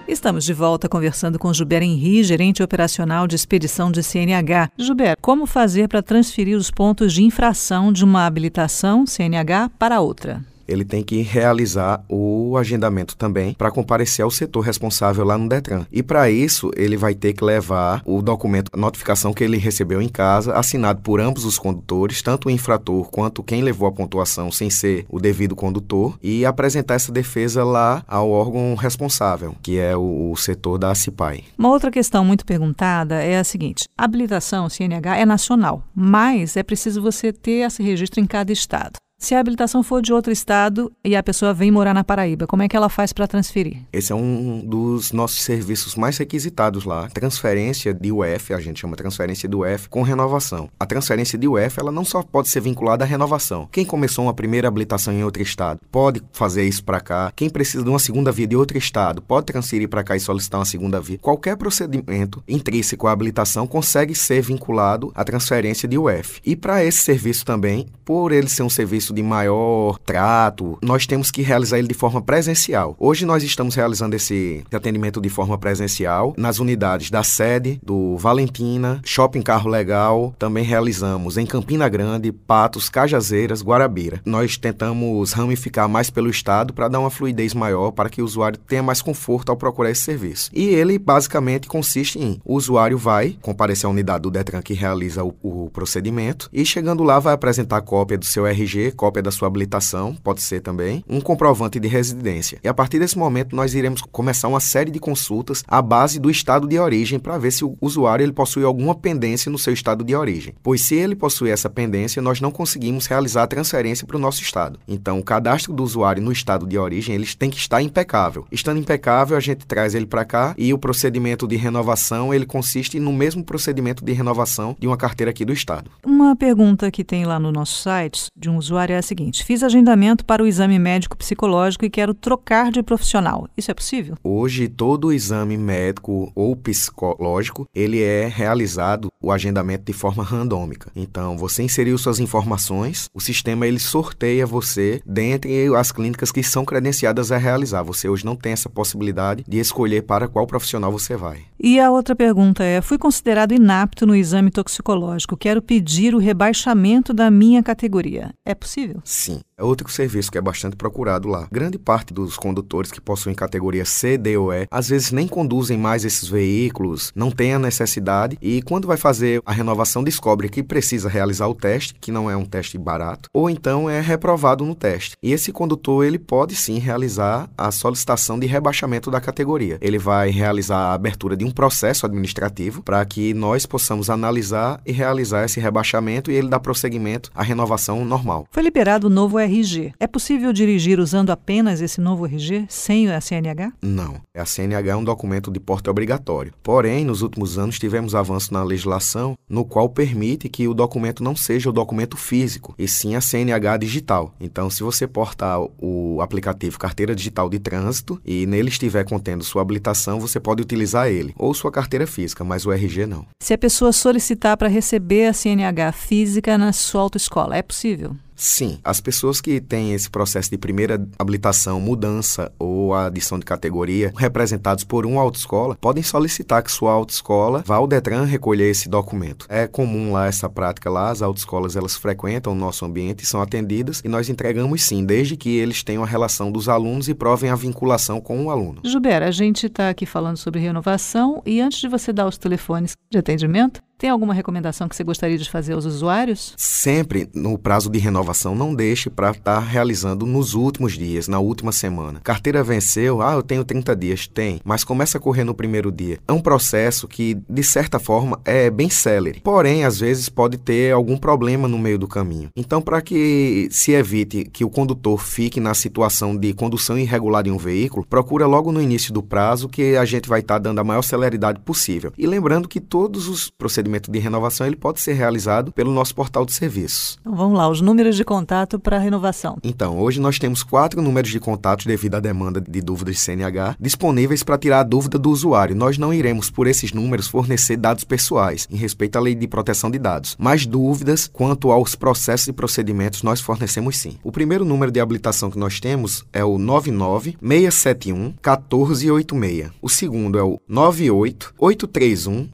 Estamos 0.06 0.44
de 0.44 0.52
volta 0.52 0.90
conversando 0.90 1.38
com 1.38 1.54
Juber 1.54 1.82
Henri, 1.82 2.22
gerente 2.22 2.62
operacional 2.62 3.26
de 3.26 3.34
expedição 3.34 3.90
de 3.90 4.02
CNH. 4.02 4.70
Juber, 4.78 5.16
como 5.22 5.46
fazer 5.46 5.88
para 5.88 6.02
transferir 6.02 6.58
os 6.58 6.70
pontos 6.70 7.14
de 7.14 7.22
infração 7.22 7.90
de 7.90 8.04
uma 8.04 8.26
habilitação 8.26 9.06
CNH 9.06 9.70
para 9.78 10.00
outra? 10.02 10.44
Ele 10.66 10.85
tem 10.85 11.02
que 11.02 11.23
realizar 11.23 12.04
o 12.09 12.56
agendamento 12.56 13.16
também 13.16 13.54
para 13.54 13.71
comparecer 13.71 14.25
ao 14.25 14.30
setor 14.30 14.61
responsável 14.61 15.25
lá 15.25 15.37
no 15.37 15.49
Detran. 15.49 15.87
E 15.92 16.02
para 16.02 16.30
isso, 16.30 16.71
ele 16.76 16.97
vai 16.97 17.14
ter 17.14 17.33
que 17.33 17.44
levar 17.44 18.02
o 18.04 18.23
documento, 18.23 18.71
a 18.73 18.76
notificação 18.76 19.33
que 19.33 19.44
ele 19.44 19.56
recebeu 19.56 20.00
em 20.00 20.09
casa, 20.09 20.54
assinado 20.54 21.00
por 21.00 21.21
ambos 21.21 21.44
os 21.44 21.59
condutores, 21.59 22.23
tanto 22.23 22.49
o 22.49 22.50
infrator 22.50 23.11
quanto 23.11 23.42
quem 23.42 23.62
levou 23.62 23.88
a 23.88 23.92
pontuação 23.92 24.50
sem 24.50 24.71
ser 24.71 25.04
o 25.09 25.21
devido 25.21 25.56
condutor, 25.56 26.18
e 26.23 26.44
apresentar 26.44 26.94
essa 26.94 27.12
defesa 27.12 27.64
lá 27.64 28.02
ao 28.06 28.30
órgão 28.30 28.75
responsável, 28.75 29.54
que 29.62 29.78
é 29.78 29.97
o, 29.97 30.33
o 30.33 30.37
setor 30.37 30.78
da 30.78 30.94
CIPAI. 30.94 31.44
Uma 31.59 31.71
outra 31.71 31.90
questão 31.90 32.25
muito 32.25 32.44
perguntada 32.44 33.23
é 33.23 33.38
a 33.38 33.44
seguinte: 33.44 33.85
a 33.97 34.04
habilitação 34.04 34.68
CNH 34.68 35.18
é 35.18 35.26
nacional, 35.26 35.83
mas 35.94 36.56
é 36.56 36.62
preciso 36.62 37.02
você 37.02 37.33
ter 37.33 37.66
esse 37.66 37.83
registro 37.83 38.21
em 38.21 38.26
cada 38.26 38.52
estado. 38.52 39.03
Se 39.25 39.35
a 39.35 39.40
habilitação 39.40 39.83
for 39.83 40.02
de 40.02 40.12
outro 40.12 40.31
estado 40.31 40.93
e 41.02 41.16
a 41.16 41.23
pessoa 41.23 41.54
vem 41.54 41.71
morar 41.71 41.95
na 41.95 42.04
Paraíba, 42.04 42.47
como 42.47 42.62
é 42.62 42.69
que 42.69 42.76
ela 42.76 42.90
faz 42.90 43.11
para 43.11 43.26
transferir? 43.26 43.78
Esse 43.90 44.12
é 44.12 44.14
um 44.14 44.61
dos 44.61 45.12
nossos 45.12 45.40
serviços 45.40 45.95
mais 45.95 46.19
requisitados 46.19 46.85
lá. 46.85 47.09
Transferência 47.09 47.95
de 47.95 48.12
UF, 48.12 48.52
a 48.52 48.61
gente 48.61 48.81
chama 48.81 48.95
transferência 48.97 49.49
de 49.49 49.57
UF 49.57 49.88
com 49.88 50.02
renovação. 50.02 50.69
A 50.78 50.85
transferência 50.85 51.38
de 51.38 51.49
UF, 51.49 51.81
ela 51.81 51.90
não 51.90 52.04
só 52.04 52.23
pode 52.23 52.50
ser 52.50 52.61
vinculada 52.61 53.02
à 53.02 53.07
renovação. 53.07 53.66
Quem 53.73 53.87
começou 53.87 54.26
uma 54.26 54.35
primeira 54.35 54.69
habilitação 54.69 55.14
em 55.14 55.25
outro 55.25 55.43
estado 55.43 55.81
pode 55.90 56.23
fazer 56.31 56.64
isso 56.64 56.85
para 56.85 57.00
cá. 57.00 57.33
Quem 57.35 57.49
precisa 57.49 57.83
de 57.83 57.88
uma 57.88 57.99
segunda 57.99 58.31
via 58.31 58.47
de 58.47 58.57
outro 58.57 58.76
estado 58.76 59.23
pode 59.23 59.47
transferir 59.47 59.88
para 59.88 60.04
cá 60.04 60.14
e 60.14 60.21
solicitar 60.21 60.61
uma 60.61 60.66
segunda 60.66 61.00
via. 61.00 61.16
Qualquer 61.16 61.57
procedimento 61.57 62.45
intrínseco 62.47 63.07
à 63.07 63.12
habilitação 63.12 63.66
consegue 63.66 64.14
ser 64.14 64.43
vinculado 64.43 65.11
à 65.14 65.25
transferência 65.25 65.88
de 65.88 65.97
UF. 65.97 66.43
E 66.45 66.54
para 66.54 66.85
esse 66.85 66.99
serviço 66.99 67.43
também, 67.43 67.87
por 68.04 68.31
ele 68.31 68.50
ser 68.50 68.62
um 68.62 68.69
serviço 68.69 69.13
de 69.14 69.23
maior 69.23 69.99
trato, 69.99 70.78
nós 70.83 71.06
temos 71.06 71.30
que 71.30 71.42
realizar 71.42 71.78
ele 71.78 71.88
de 71.88 71.94
forma 71.94 72.21
presencial. 72.21 72.97
Hoje 72.99 73.25
nós 73.25 73.42
estamos 73.42 73.75
realizando 73.75 74.14
esse 74.14 74.64
atendimento 74.73 75.21
de 75.21 75.28
forma 75.28 75.56
presencial 75.56 76.35
nas 76.37 76.59
unidades 76.59 77.11
da 77.11 77.23
sede 77.23 77.80
do 77.83 78.16
Valentina, 78.16 79.00
Shopping 79.04 79.42
Carro 79.42 79.71
Legal, 79.71 80.35
também 80.38 80.64
realizamos 80.64 81.37
em 81.37 81.47
Campina 81.47 81.88
Grande, 81.88 82.33
Patos, 82.33 82.88
Cajazeiras, 82.88 83.62
Guarabira. 83.62 84.21
Nós 84.25 84.56
tentamos 84.56 85.33
ramificar 85.33 85.88
mais 85.88 86.11
pelo 86.11 86.28
estado 86.28 86.73
para 86.73 86.88
dar 86.88 87.00
uma 87.00 87.11
fluidez 87.11 87.54
maior 87.54 87.92
para 87.92 88.11
que 88.11 88.21
o 88.21 88.25
usuário 88.25 88.59
tenha 88.59 88.83
mais 88.83 89.00
conforto 89.00 89.50
ao 89.50 89.56
procurar 89.56 89.90
esse 89.90 90.02
serviço. 90.02 90.50
E 90.52 90.64
ele 90.66 90.99
basicamente 90.99 91.68
consiste 91.68 92.18
em 92.18 92.40
o 92.44 92.54
usuário 92.54 92.99
vai 92.99 93.37
comparecer 93.40 93.87
à 93.87 93.90
unidade 93.90 94.23
do 94.23 94.30
Detran 94.30 94.62
que 94.62 94.75
realiza 94.75 95.25
o, 95.25 95.35
o 95.42 95.71
procedimento 95.71 96.49
e 96.52 96.64
chegando 96.64 97.02
lá 97.02 97.18
vai 97.18 97.35
apresentar 97.35 97.80
cópia 97.83 98.18
do 98.18 98.25
seu 98.25 98.47
RG, 98.47 98.92
cópia 99.04 99.23
da 99.23 99.30
sua 99.30 99.49
habilitação, 99.49 100.14
pode 100.14 100.40
ser 100.40 100.61
também, 100.61 101.04
um 101.06 101.20
comprovante 101.20 101.78
de 101.78 101.87
residência. 101.87 102.58
E 102.64 102.68
a 102.68 102.73
partir 102.73 102.99
desse 102.99 103.18
momento 103.18 103.54
nós 103.54 103.75
iremos 103.75 104.00
começar 104.00 104.49
uma 104.49 104.61
série 104.61 104.90
de 104.90 104.99
consultas 104.99 105.62
à 105.68 105.82
base 105.82 106.18
do 106.18 106.30
estado 106.30 106.66
de 106.66 106.78
origem 106.78 107.18
para 107.18 107.37
ver 107.37 107.50
se 107.50 107.66
o 107.66 107.76
usuário 107.82 108.25
ele 108.25 108.32
possui 108.32 108.64
alguma 108.64 108.94
pendência 108.94 109.52
no 109.52 109.58
seu 109.58 109.75
estado 109.75 110.02
de 110.02 110.16
origem. 110.16 110.54
Pois 110.62 110.80
se 110.80 110.94
ele 110.94 111.14
possui 111.14 111.50
essa 111.50 111.68
pendência, 111.68 112.23
nós 112.23 112.40
não 112.40 112.50
conseguimos 112.50 113.04
realizar 113.04 113.42
a 113.42 113.46
transferência 113.46 114.06
para 114.06 114.16
o 114.16 114.20
nosso 114.20 114.40
estado. 114.40 114.80
Então, 114.88 115.18
o 115.18 115.23
cadastro 115.23 115.75
do 115.75 115.82
usuário 115.82 116.23
no 116.23 116.32
estado 116.32 116.66
de 116.66 116.78
origem, 116.78 117.14
eles 117.14 117.34
tem 117.34 117.50
que 117.50 117.58
estar 117.58 117.82
impecável. 117.82 118.46
Estando 118.50 118.80
impecável, 118.80 119.37
a 119.37 119.40
gente 119.40 119.66
traz 119.66 119.94
ele 119.94 120.06
para 120.06 120.25
cá 120.25 120.54
e 120.56 120.73
o 120.73 120.78
procedimento 120.78 121.46
de 121.46 121.56
renovação, 121.56 122.32
ele 122.32 122.46
consiste 122.46 122.99
no 122.99 123.12
mesmo 123.12 123.44
procedimento 123.44 124.02
de 124.02 124.12
renovação 124.14 124.75
de 124.80 124.87
uma 124.87 124.96
carteira 124.96 125.30
aqui 125.30 125.44
do 125.44 125.52
estado. 125.52 125.90
Uma 126.06 126.34
pergunta 126.34 126.90
que 126.90 127.04
tem 127.04 127.26
lá 127.26 127.38
no 127.38 127.52
nosso 127.52 127.82
site 127.82 128.28
de 128.34 128.49
um 128.49 128.56
usuário 128.56 128.83
é 128.92 128.96
a 128.96 129.02
seguinte: 129.02 129.44
fiz 129.44 129.62
agendamento 129.62 130.24
para 130.24 130.42
o 130.42 130.46
exame 130.46 130.78
médico 130.78 131.16
psicológico 131.16 131.84
e 131.84 131.90
quero 131.90 132.14
trocar 132.14 132.70
de 132.70 132.82
profissional. 132.82 133.48
Isso 133.56 133.70
é 133.70 133.74
possível? 133.74 134.16
Hoje 134.22 134.68
todo 134.68 135.12
exame 135.12 135.56
médico 135.56 136.30
ou 136.34 136.54
psicológico, 136.54 137.66
ele 137.74 138.02
é 138.02 138.26
realizado 138.26 139.08
o 139.20 139.32
agendamento 139.32 139.84
de 139.84 139.92
forma 139.92 140.22
randômica. 140.22 140.90
Então, 140.94 141.36
você 141.36 141.62
inseriu 141.62 141.96
suas 141.96 142.20
informações, 142.20 143.08
o 143.14 143.20
sistema 143.20 143.66
ele 143.66 143.78
sorteia 143.78 144.46
você 144.46 145.00
dentre 145.06 145.74
as 145.74 145.90
clínicas 145.90 146.30
que 146.30 146.42
são 146.42 146.64
credenciadas 146.64 147.32
a 147.32 147.36
realizar. 147.36 147.82
Você 147.82 148.08
hoje 148.08 148.24
não 148.24 148.36
tem 148.36 148.52
essa 148.52 148.68
possibilidade 148.68 149.44
de 149.46 149.58
escolher 149.58 150.02
para 150.02 150.28
qual 150.28 150.46
profissional 150.46 150.92
você 150.92 151.16
vai. 151.16 151.42
E 151.66 151.80
a 151.80 151.90
outra 151.90 152.14
pergunta 152.14 152.62
é: 152.62 152.83
fui 152.83 152.99
considerado 152.99 153.54
inapto 153.54 154.04
no 154.04 154.14
exame 154.14 154.50
toxicológico, 154.50 155.35
quero 155.35 155.62
pedir 155.62 156.14
o 156.14 156.18
rebaixamento 156.18 157.14
da 157.14 157.30
minha 157.30 157.62
categoria. 157.62 158.35
É 158.44 158.54
possível? 158.54 159.00
Sim. 159.02 159.40
É 159.56 159.62
outro 159.62 159.88
serviço 159.88 160.32
que 160.32 160.38
é 160.38 160.40
bastante 160.40 160.75
procurado 160.75 161.28
lá. 161.28 161.46
Grande 161.52 161.78
parte 161.78 162.12
dos 162.12 162.37
condutores 162.37 162.90
que 162.90 163.00
possuem 163.00 163.37
categoria 163.37 163.84
C, 163.84 164.18
D 164.18 164.37
ou 164.37 164.52
E, 164.52 164.66
às 164.68 164.88
vezes 164.88 165.12
nem 165.12 165.28
conduzem 165.28 165.78
mais 165.78 166.04
esses 166.04 166.28
veículos, 166.28 167.12
não 167.14 167.30
tem 167.30 167.54
a 167.54 167.58
necessidade 167.58 168.37
e 168.42 168.61
quando 168.62 168.88
vai 168.88 168.96
fazer 168.96 169.40
a 169.46 169.52
renovação 169.52 170.02
descobre 170.02 170.49
que 170.49 170.61
precisa 170.61 171.08
realizar 171.08 171.46
o 171.46 171.54
teste, 171.54 171.94
que 172.00 172.11
não 172.11 172.28
é 172.28 172.37
um 172.37 172.44
teste 172.44 172.76
barato, 172.76 173.28
ou 173.32 173.49
então 173.49 173.88
é 173.88 174.00
reprovado 174.00 174.64
no 174.64 174.75
teste. 174.75 175.14
E 175.23 175.32
esse 175.32 175.52
condutor 175.52 176.04
ele 176.04 176.18
pode 176.18 176.56
sim 176.56 176.80
realizar 176.80 177.49
a 177.56 177.70
solicitação 177.70 178.40
de 178.40 178.49
rebaixamento 178.49 179.08
da 179.08 179.20
categoria. 179.20 179.78
Ele 179.80 179.99
vai 179.99 180.30
realizar 180.30 180.78
a 180.78 180.94
abertura 180.94 181.37
de 181.37 181.44
um 181.44 181.52
processo 181.52 182.06
administrativo 182.06 182.82
para 182.82 183.04
que 183.04 183.32
nós 183.32 183.66
possamos 183.66 184.11
analisar 184.11 184.80
e 184.84 184.90
realizar 184.90 185.44
esse 185.44 185.61
rebaixamento 185.61 186.28
e 186.28 186.34
ele 186.34 186.49
dá 186.49 186.58
prosseguimento 186.58 187.30
à 187.32 187.42
renovação 187.44 188.04
normal. 188.04 188.49
Foi 188.50 188.61
liberado 188.61 189.06
o 189.06 189.11
novo 189.11 189.43
RG. 189.44 189.92
É 189.98 190.06
possível 190.06 190.52
dirigir 190.52 190.98
usando 190.98 191.30
apenas 191.30 191.80
esse 191.80 192.00
novo 192.00 192.26
RG, 192.26 192.66
sem 192.68 193.10
a 193.10 193.20
CNH? 193.20 193.72
Não. 193.82 194.16
A 194.36 194.44
CNH 194.44 194.92
é 194.92 194.96
um 194.96 195.04
documento 195.04 195.50
de 195.50 195.60
porte 195.60 195.88
obrigatório. 195.88 196.52
Porém, 196.62 197.04
nos 197.04 197.22
últimos 197.22 197.58
anos 197.58 197.78
tivemos 197.78 198.14
avanço 198.14 198.52
na 198.52 198.62
legislação 198.62 199.34
no 199.48 199.64
qual 199.64 199.88
permite 199.88 200.48
que 200.48 200.66
o 200.66 200.74
documento 200.74 201.22
não 201.22 201.36
seja 201.36 201.70
o 201.70 201.72
documento 201.72 202.16
físico, 202.16 202.74
e 202.78 202.88
sim 202.88 203.14
a 203.14 203.20
CNH 203.20 203.76
digital. 203.78 204.34
Então, 204.40 204.68
se 204.68 204.82
você 204.82 205.06
portar 205.06 205.60
o 205.78 206.20
aplicativo 206.20 206.78
Carteira 206.78 207.14
Digital 207.14 207.48
de 207.48 207.58
Trânsito 207.58 208.20
e 208.24 208.46
nele 208.46 208.68
estiver 208.68 209.04
contendo 209.04 209.44
sua 209.44 209.62
habilitação, 209.62 210.18
você 210.18 210.40
pode 210.40 210.62
utilizar 210.62 211.08
ele, 211.08 211.34
ou 211.36 211.54
sua 211.54 211.70
carteira 211.70 212.06
física, 212.06 212.44
mas 212.44 212.66
o 212.66 212.72
RG 212.72 213.06
não. 213.06 213.26
Se 213.40 213.54
a 213.54 213.58
pessoa 213.58 213.92
solicitar 213.92 214.56
para 214.56 214.68
receber 214.68 215.26
a 215.26 215.32
CNH 215.32 215.92
física 215.92 216.58
na 216.58 216.72
sua 216.72 217.02
autoescola, 217.02 217.56
é 217.56 217.62
possível? 217.62 218.16
Sim, 218.36 218.78
as 218.82 219.00
pessoas 219.00 219.40
que 219.40 219.60
têm 219.60 219.92
esse 219.92 220.10
processo 220.10 220.50
de 220.50 220.58
primeira 220.58 220.94
habilitação, 221.18 221.80
mudança 221.80 222.52
ou 222.58 222.94
adição 222.94 223.38
de 223.38 223.44
categoria, 223.44 224.12
representados 224.16 224.84
por 224.84 225.06
uma 225.06 225.20
autoescola, 225.20 225.76
podem 225.80 226.02
solicitar 226.02 226.62
que 226.62 226.72
sua 226.72 226.92
autoescola 226.92 227.62
vá 227.64 227.76
ao 227.76 227.86
Detran 227.86 228.24
recolher 228.24 228.70
esse 228.70 228.88
documento. 228.88 229.46
É 229.48 229.66
comum 229.66 230.12
lá 230.12 230.26
essa 230.26 230.48
prática 230.48 230.90
lá, 230.90 231.10
as 231.10 231.22
autoescolas 231.22 231.76
elas 231.76 231.96
frequentam 231.96 232.52
o 232.52 232.56
nosso 232.56 232.84
ambiente 232.84 233.24
são 233.24 233.40
atendidas 233.40 234.00
e 234.04 234.08
nós 234.08 234.28
entregamos 234.28 234.82
sim, 234.82 235.04
desde 235.04 235.36
que 235.36 235.56
eles 235.56 235.82
tenham 235.82 236.02
a 236.02 236.06
relação 236.06 236.50
dos 236.50 236.68
alunos 236.68 237.08
e 237.08 237.14
provem 237.14 237.50
a 237.50 237.56
vinculação 237.56 238.20
com 238.20 238.44
o 238.44 238.50
aluno. 238.50 238.80
Gilberto, 238.84 239.26
a 239.26 239.30
gente 239.30 239.66
está 239.66 239.88
aqui 239.88 240.06
falando 240.06 240.36
sobre 240.36 240.60
renovação 240.60 241.42
e 241.46 241.60
antes 241.60 241.80
de 241.80 241.88
você 241.88 242.12
dar 242.12 242.26
os 242.26 242.38
telefones 242.38 242.94
de 243.10 243.18
atendimento, 243.18 243.80
tem 243.96 244.10
alguma 244.10 244.34
recomendação 244.34 244.88
que 244.88 244.96
você 244.96 245.04
gostaria 245.04 245.38
de 245.38 245.48
fazer 245.48 245.74
aos 245.74 245.84
usuários? 245.84 246.54
Sempre 246.56 247.28
no 247.34 247.56
prazo 247.56 247.88
de 247.88 247.98
renovação, 247.98 248.54
não 248.54 248.74
deixe 248.74 249.08
para 249.08 249.30
estar 249.30 249.54
tá 249.54 249.60
realizando 249.60 250.26
nos 250.26 250.54
últimos 250.54 250.94
dias, 250.94 251.28
na 251.28 251.38
última 251.38 251.70
semana. 251.70 252.20
Carteira 252.22 252.62
venceu, 252.62 253.22
ah, 253.22 253.34
eu 253.34 253.42
tenho 253.42 253.64
30 253.64 253.94
dias. 253.94 254.26
Tem, 254.26 254.60
mas 254.64 254.84
começa 254.84 255.18
a 255.18 255.20
correr 255.20 255.44
no 255.44 255.54
primeiro 255.54 255.92
dia. 255.92 256.18
É 256.26 256.32
um 256.32 256.40
processo 256.40 257.06
que, 257.06 257.38
de 257.48 257.62
certa 257.62 257.98
forma, 257.98 258.40
é 258.44 258.68
bem 258.68 258.90
célere. 258.90 259.40
Porém, 259.40 259.84
às 259.84 260.00
vezes 260.00 260.28
pode 260.28 260.58
ter 260.58 260.92
algum 260.92 261.16
problema 261.16 261.68
no 261.68 261.78
meio 261.78 261.98
do 261.98 262.08
caminho. 262.08 262.50
Então, 262.56 262.82
para 262.82 263.00
que 263.00 263.68
se 263.70 263.92
evite 263.92 264.44
que 264.44 264.64
o 264.64 264.70
condutor 264.70 265.22
fique 265.22 265.60
na 265.60 265.72
situação 265.72 266.36
de 266.36 266.52
condução 266.52 266.98
irregular 266.98 267.44
de 267.44 267.50
um 267.50 267.58
veículo, 267.58 268.04
procura 268.04 268.46
logo 268.46 268.72
no 268.72 268.82
início 268.82 269.12
do 269.12 269.22
prazo 269.22 269.68
que 269.68 269.96
a 269.96 270.04
gente 270.04 270.28
vai 270.28 270.40
estar 270.40 270.54
tá 270.54 270.58
dando 270.58 270.80
a 270.80 270.84
maior 270.84 271.02
celeridade 271.02 271.60
possível. 271.60 272.12
E 272.18 272.26
lembrando 272.26 272.68
que 272.68 272.80
todos 272.80 273.28
os 273.28 273.50
procedimentos 273.50 273.83
procedimento 273.84 274.10
de 274.10 274.18
renovação 274.18 274.66
ele 274.66 274.76
pode 274.76 275.00
ser 275.00 275.12
realizado 275.12 275.70
pelo 275.72 275.92
nosso 275.92 276.14
portal 276.14 276.44
de 276.44 276.52
serviços. 276.52 277.18
Então 277.20 277.34
vamos 277.34 277.56
lá, 277.56 277.68
os 277.68 277.80
números 277.80 278.16
de 278.16 278.24
contato 278.24 278.78
para 278.78 278.98
renovação. 278.98 279.58
Então, 279.62 279.98
hoje 279.98 280.20
nós 280.20 280.38
temos 280.38 280.62
quatro 280.62 281.02
números 281.02 281.30
de 281.30 281.38
contato 281.38 281.86
devido 281.86 282.14
à 282.14 282.20
demanda 282.20 282.60
de 282.60 282.80
dúvidas 282.80 283.16
de 283.16 283.20
CNH 283.20 283.76
disponíveis 283.78 284.42
para 284.42 284.58
tirar 284.58 284.80
a 284.80 284.84
dúvida 284.84 285.18
do 285.18 285.30
usuário. 285.30 285.76
Nós 285.76 285.98
não 285.98 286.12
iremos, 286.12 286.50
por 286.50 286.66
esses 286.66 286.92
números, 286.92 287.28
fornecer 287.28 287.76
dados 287.76 288.04
pessoais 288.04 288.66
em 288.70 288.76
respeito 288.76 289.16
à 289.16 289.20
lei 289.20 289.34
de 289.34 289.46
proteção 289.46 289.90
de 289.90 289.98
dados, 289.98 290.36
mas 290.38 290.66
dúvidas 290.66 291.28
quanto 291.32 291.70
aos 291.70 291.94
processos 291.94 292.48
e 292.48 292.52
procedimentos 292.52 293.22
nós 293.22 293.40
fornecemos 293.40 293.96
sim. 293.96 294.16
O 294.22 294.32
primeiro 294.32 294.64
número 294.64 294.90
de 294.90 295.00
habilitação 295.00 295.50
que 295.50 295.58
nós 295.58 295.80
temos 295.80 296.24
é 296.32 296.44
o 296.44 296.58
99 296.58 297.36
671 297.40 298.34
1486. 298.42 299.70
O 299.82 299.88
segundo 299.88 300.38
é 300.38 300.42
o 300.42 300.58
98 300.68 301.54
831 301.58 302.48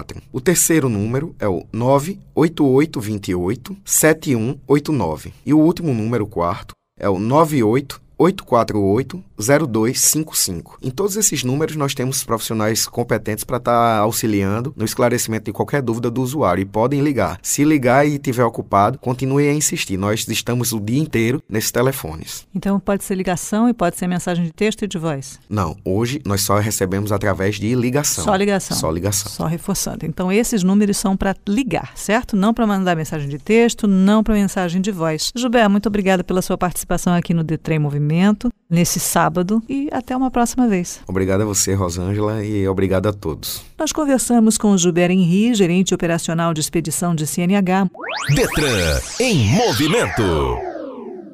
6674. 0.00 0.22
O 0.32 0.40
terceiro 0.40 0.88
número 0.88 1.34
é 1.38 1.48
o 1.48 1.64
98828 1.72 3.76
7189. 3.84 5.32
E 5.44 5.54
o 5.54 5.58
último 5.58 5.94
número, 5.94 6.26
quarto, 6.26 6.74
é 6.98 7.08
o 7.08 7.18
98 7.18 8.00
848 8.18 9.24
0255. 9.40 10.78
Em 10.82 10.90
todos 10.90 11.16
esses 11.16 11.42
números, 11.42 11.76
nós 11.76 11.94
temos 11.94 12.22
profissionais 12.22 12.86
competentes 12.86 13.44
para 13.44 13.56
estar 13.56 13.72
tá 13.72 13.98
auxiliando 13.98 14.72
no 14.76 14.84
esclarecimento 14.84 15.46
de 15.46 15.52
qualquer 15.52 15.82
dúvida 15.82 16.10
do 16.10 16.22
usuário 16.22 16.62
e 16.62 16.64
podem 16.64 17.00
ligar. 17.00 17.38
Se 17.42 17.64
ligar 17.64 18.06
e 18.06 18.14
estiver 18.14 18.44
ocupado, 18.44 18.98
continue 18.98 19.48
a 19.48 19.54
insistir. 19.54 19.96
Nós 19.96 20.26
estamos 20.28 20.72
o 20.72 20.80
dia 20.80 21.00
inteiro 21.00 21.42
nesses 21.48 21.70
telefones. 21.70 22.46
Então 22.54 22.78
pode 22.78 23.04
ser 23.04 23.14
ligação 23.14 23.68
e 23.68 23.72
pode 23.72 23.96
ser 23.96 24.06
mensagem 24.06 24.44
de 24.44 24.52
texto 24.52 24.84
e 24.84 24.86
de 24.86 24.98
voz? 24.98 25.38
Não, 25.48 25.76
hoje 25.84 26.20
nós 26.24 26.42
só 26.42 26.58
recebemos 26.58 27.12
através 27.12 27.56
de 27.56 27.74
ligação. 27.74 28.24
Só 28.24 28.36
ligação. 28.36 28.76
Só 28.76 28.90
ligação. 28.90 29.32
Só 29.32 29.46
reforçando. 29.46 30.04
Então 30.04 30.30
esses 30.30 30.62
números 30.62 30.96
são 30.96 31.16
para 31.16 31.34
ligar, 31.48 31.92
certo? 31.94 32.36
Não 32.36 32.52
para 32.52 32.66
mandar 32.66 32.94
mensagem 32.94 33.28
de 33.28 33.38
texto, 33.38 33.86
não 33.86 34.22
para 34.22 34.34
mensagem 34.34 34.80
de 34.80 34.90
voz. 34.90 35.30
Gilberto, 35.34 35.70
muito 35.70 35.86
obrigada 35.86 36.22
pela 36.22 36.42
sua 36.42 36.58
participação 36.58 37.14
aqui 37.14 37.32
no 37.32 37.42
Detrem 37.42 37.78
Movimento 37.78 38.50
nesse 38.68 39.00
sábado 39.00 39.29
e 39.68 39.88
até 39.92 40.16
uma 40.16 40.30
próxima 40.30 40.66
vez. 40.68 41.00
Obrigado 41.06 41.42
a 41.42 41.44
você, 41.44 41.74
Rosângela, 41.74 42.44
e 42.44 42.66
obrigado 42.66 43.06
a 43.08 43.12
todos. 43.12 43.62
Nós 43.78 43.92
conversamos 43.92 44.58
com 44.58 44.72
o 44.72 44.78
Gilberto 44.78 45.12
Henri, 45.12 45.54
gerente 45.54 45.94
operacional 45.94 46.52
de 46.52 46.60
expedição 46.60 47.14
de 47.14 47.26
CNH. 47.26 47.88
Detran 48.34 49.00
em 49.20 49.48
movimento. 49.50 50.22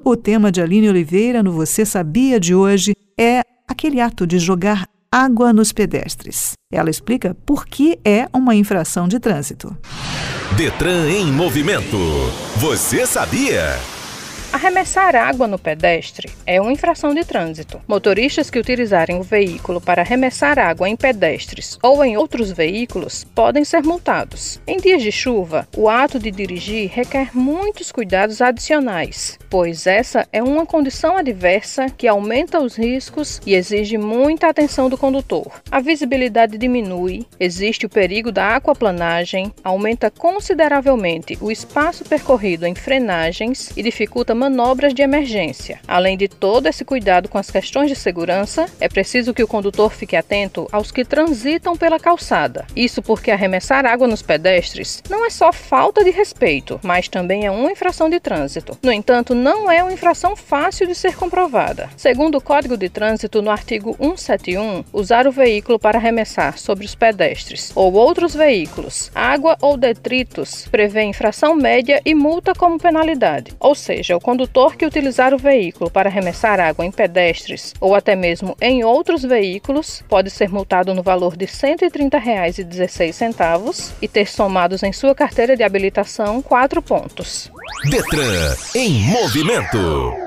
O 0.04 0.16
tema 0.16 0.52
de 0.52 0.60
Aline 0.60 0.88
Oliveira 0.88 1.42
no 1.42 1.52
Você 1.52 1.84
Sabia 1.84 2.38
de 2.38 2.54
hoje 2.54 2.94
é 3.18 3.42
aquele 3.66 4.00
ato 4.00 4.26
de 4.26 4.38
jogar 4.38 4.88
água 5.10 5.52
nos 5.52 5.72
pedestres. 5.72 6.52
Ela 6.70 6.90
explica 6.90 7.34
por 7.46 7.66
que 7.66 7.98
é 8.04 8.28
uma 8.32 8.54
infração 8.54 9.08
de 9.08 9.18
trânsito. 9.18 9.76
Detran 10.56 11.10
em 11.10 11.32
movimento. 11.32 11.98
Você 12.56 13.06
sabia? 13.06 13.78
Arremessar 14.56 15.14
água 15.14 15.46
no 15.46 15.58
pedestre 15.58 16.32
é 16.46 16.58
uma 16.58 16.72
infração 16.72 17.12
de 17.12 17.22
trânsito. 17.26 17.78
Motoristas 17.86 18.48
que 18.48 18.58
utilizarem 18.58 19.18
o 19.18 19.22
veículo 19.22 19.82
para 19.82 20.00
arremessar 20.00 20.58
água 20.58 20.88
em 20.88 20.96
pedestres 20.96 21.78
ou 21.82 22.02
em 22.02 22.16
outros 22.16 22.52
veículos 22.52 23.22
podem 23.34 23.66
ser 23.66 23.82
multados. 23.82 24.58
Em 24.66 24.78
dias 24.78 25.02
de 25.02 25.12
chuva, 25.12 25.68
o 25.76 25.90
ato 25.90 26.18
de 26.18 26.30
dirigir 26.30 26.90
requer 26.90 27.36
muitos 27.36 27.92
cuidados 27.92 28.40
adicionais, 28.40 29.38
pois 29.50 29.86
essa 29.86 30.26
é 30.32 30.42
uma 30.42 30.64
condição 30.64 31.18
adversa 31.18 31.90
que 31.90 32.08
aumenta 32.08 32.58
os 32.58 32.76
riscos 32.76 33.42
e 33.44 33.54
exige 33.54 33.98
muita 33.98 34.48
atenção 34.48 34.88
do 34.88 34.96
condutor. 34.96 35.60
A 35.70 35.80
visibilidade 35.80 36.56
diminui, 36.56 37.26
existe 37.38 37.84
o 37.84 37.90
perigo 37.90 38.32
da 38.32 38.56
aquaplanagem, 38.56 39.52
aumenta 39.62 40.10
consideravelmente 40.10 41.36
o 41.42 41.52
espaço 41.52 42.06
percorrido 42.06 42.64
em 42.64 42.74
frenagens 42.74 43.70
e 43.76 43.82
dificulta 43.82 44.34
manobras 44.46 44.94
de 44.94 45.02
emergência. 45.02 45.80
Além 45.88 46.16
de 46.16 46.28
todo 46.28 46.68
esse 46.68 46.84
cuidado 46.84 47.28
com 47.28 47.36
as 47.36 47.50
questões 47.50 47.90
de 47.90 47.96
segurança, 47.96 48.66
é 48.80 48.88
preciso 48.88 49.34
que 49.34 49.42
o 49.42 49.48
condutor 49.48 49.92
fique 49.92 50.14
atento 50.14 50.68
aos 50.70 50.92
que 50.92 51.04
transitam 51.04 51.76
pela 51.76 51.98
calçada. 51.98 52.64
Isso 52.74 53.02
porque 53.02 53.30
arremessar 53.30 53.84
água 53.84 54.06
nos 54.06 54.22
pedestres 54.22 55.02
não 55.10 55.26
é 55.26 55.30
só 55.30 55.52
falta 55.52 56.04
de 56.04 56.10
respeito, 56.10 56.78
mas 56.82 57.08
também 57.08 57.44
é 57.44 57.50
uma 57.50 57.72
infração 57.72 58.08
de 58.08 58.20
trânsito. 58.20 58.78
No 58.82 58.92
entanto, 58.92 59.34
não 59.34 59.70
é 59.70 59.82
uma 59.82 59.92
infração 59.92 60.36
fácil 60.36 60.86
de 60.86 60.94
ser 60.94 61.16
comprovada. 61.16 61.90
Segundo 61.96 62.38
o 62.38 62.40
Código 62.40 62.76
de 62.76 62.88
Trânsito, 62.88 63.42
no 63.42 63.50
artigo 63.50 63.96
171, 63.98 64.84
usar 64.92 65.26
o 65.26 65.32
veículo 65.32 65.78
para 65.78 65.98
arremessar 65.98 66.56
sobre 66.56 66.86
os 66.86 66.94
pedestres 66.94 67.72
ou 67.74 67.92
outros 67.94 68.34
veículos 68.34 69.10
água 69.14 69.56
ou 69.60 69.76
detritos 69.76 70.68
prevê 70.70 71.02
infração 71.02 71.54
média 71.54 72.00
e 72.04 72.14
multa 72.14 72.52
como 72.54 72.78
penalidade. 72.78 73.52
Ou 73.58 73.74
seja, 73.74 74.16
o 74.16 74.20
condutor 74.36 74.76
que 74.76 74.84
utilizar 74.84 75.32
o 75.32 75.38
veículo 75.38 75.90
para 75.90 76.10
arremessar 76.10 76.60
água 76.60 76.84
em 76.84 76.92
pedestres 76.92 77.72
ou 77.80 77.94
até 77.94 78.14
mesmo 78.14 78.54
em 78.60 78.84
outros 78.84 79.22
veículos 79.22 80.04
pode 80.10 80.28
ser 80.28 80.50
multado 80.50 80.92
no 80.92 81.02
valor 81.02 81.38
de 81.38 81.46
R$ 81.46 81.52
130,16 81.52 83.94
e 84.02 84.06
ter 84.06 84.28
somados 84.28 84.82
em 84.82 84.92
sua 84.92 85.14
carteira 85.14 85.56
de 85.56 85.62
habilitação 85.62 86.42
quatro 86.42 86.82
pontos. 86.82 87.50
Detran 87.90 88.54
em 88.74 88.90
movimento. 89.04 90.25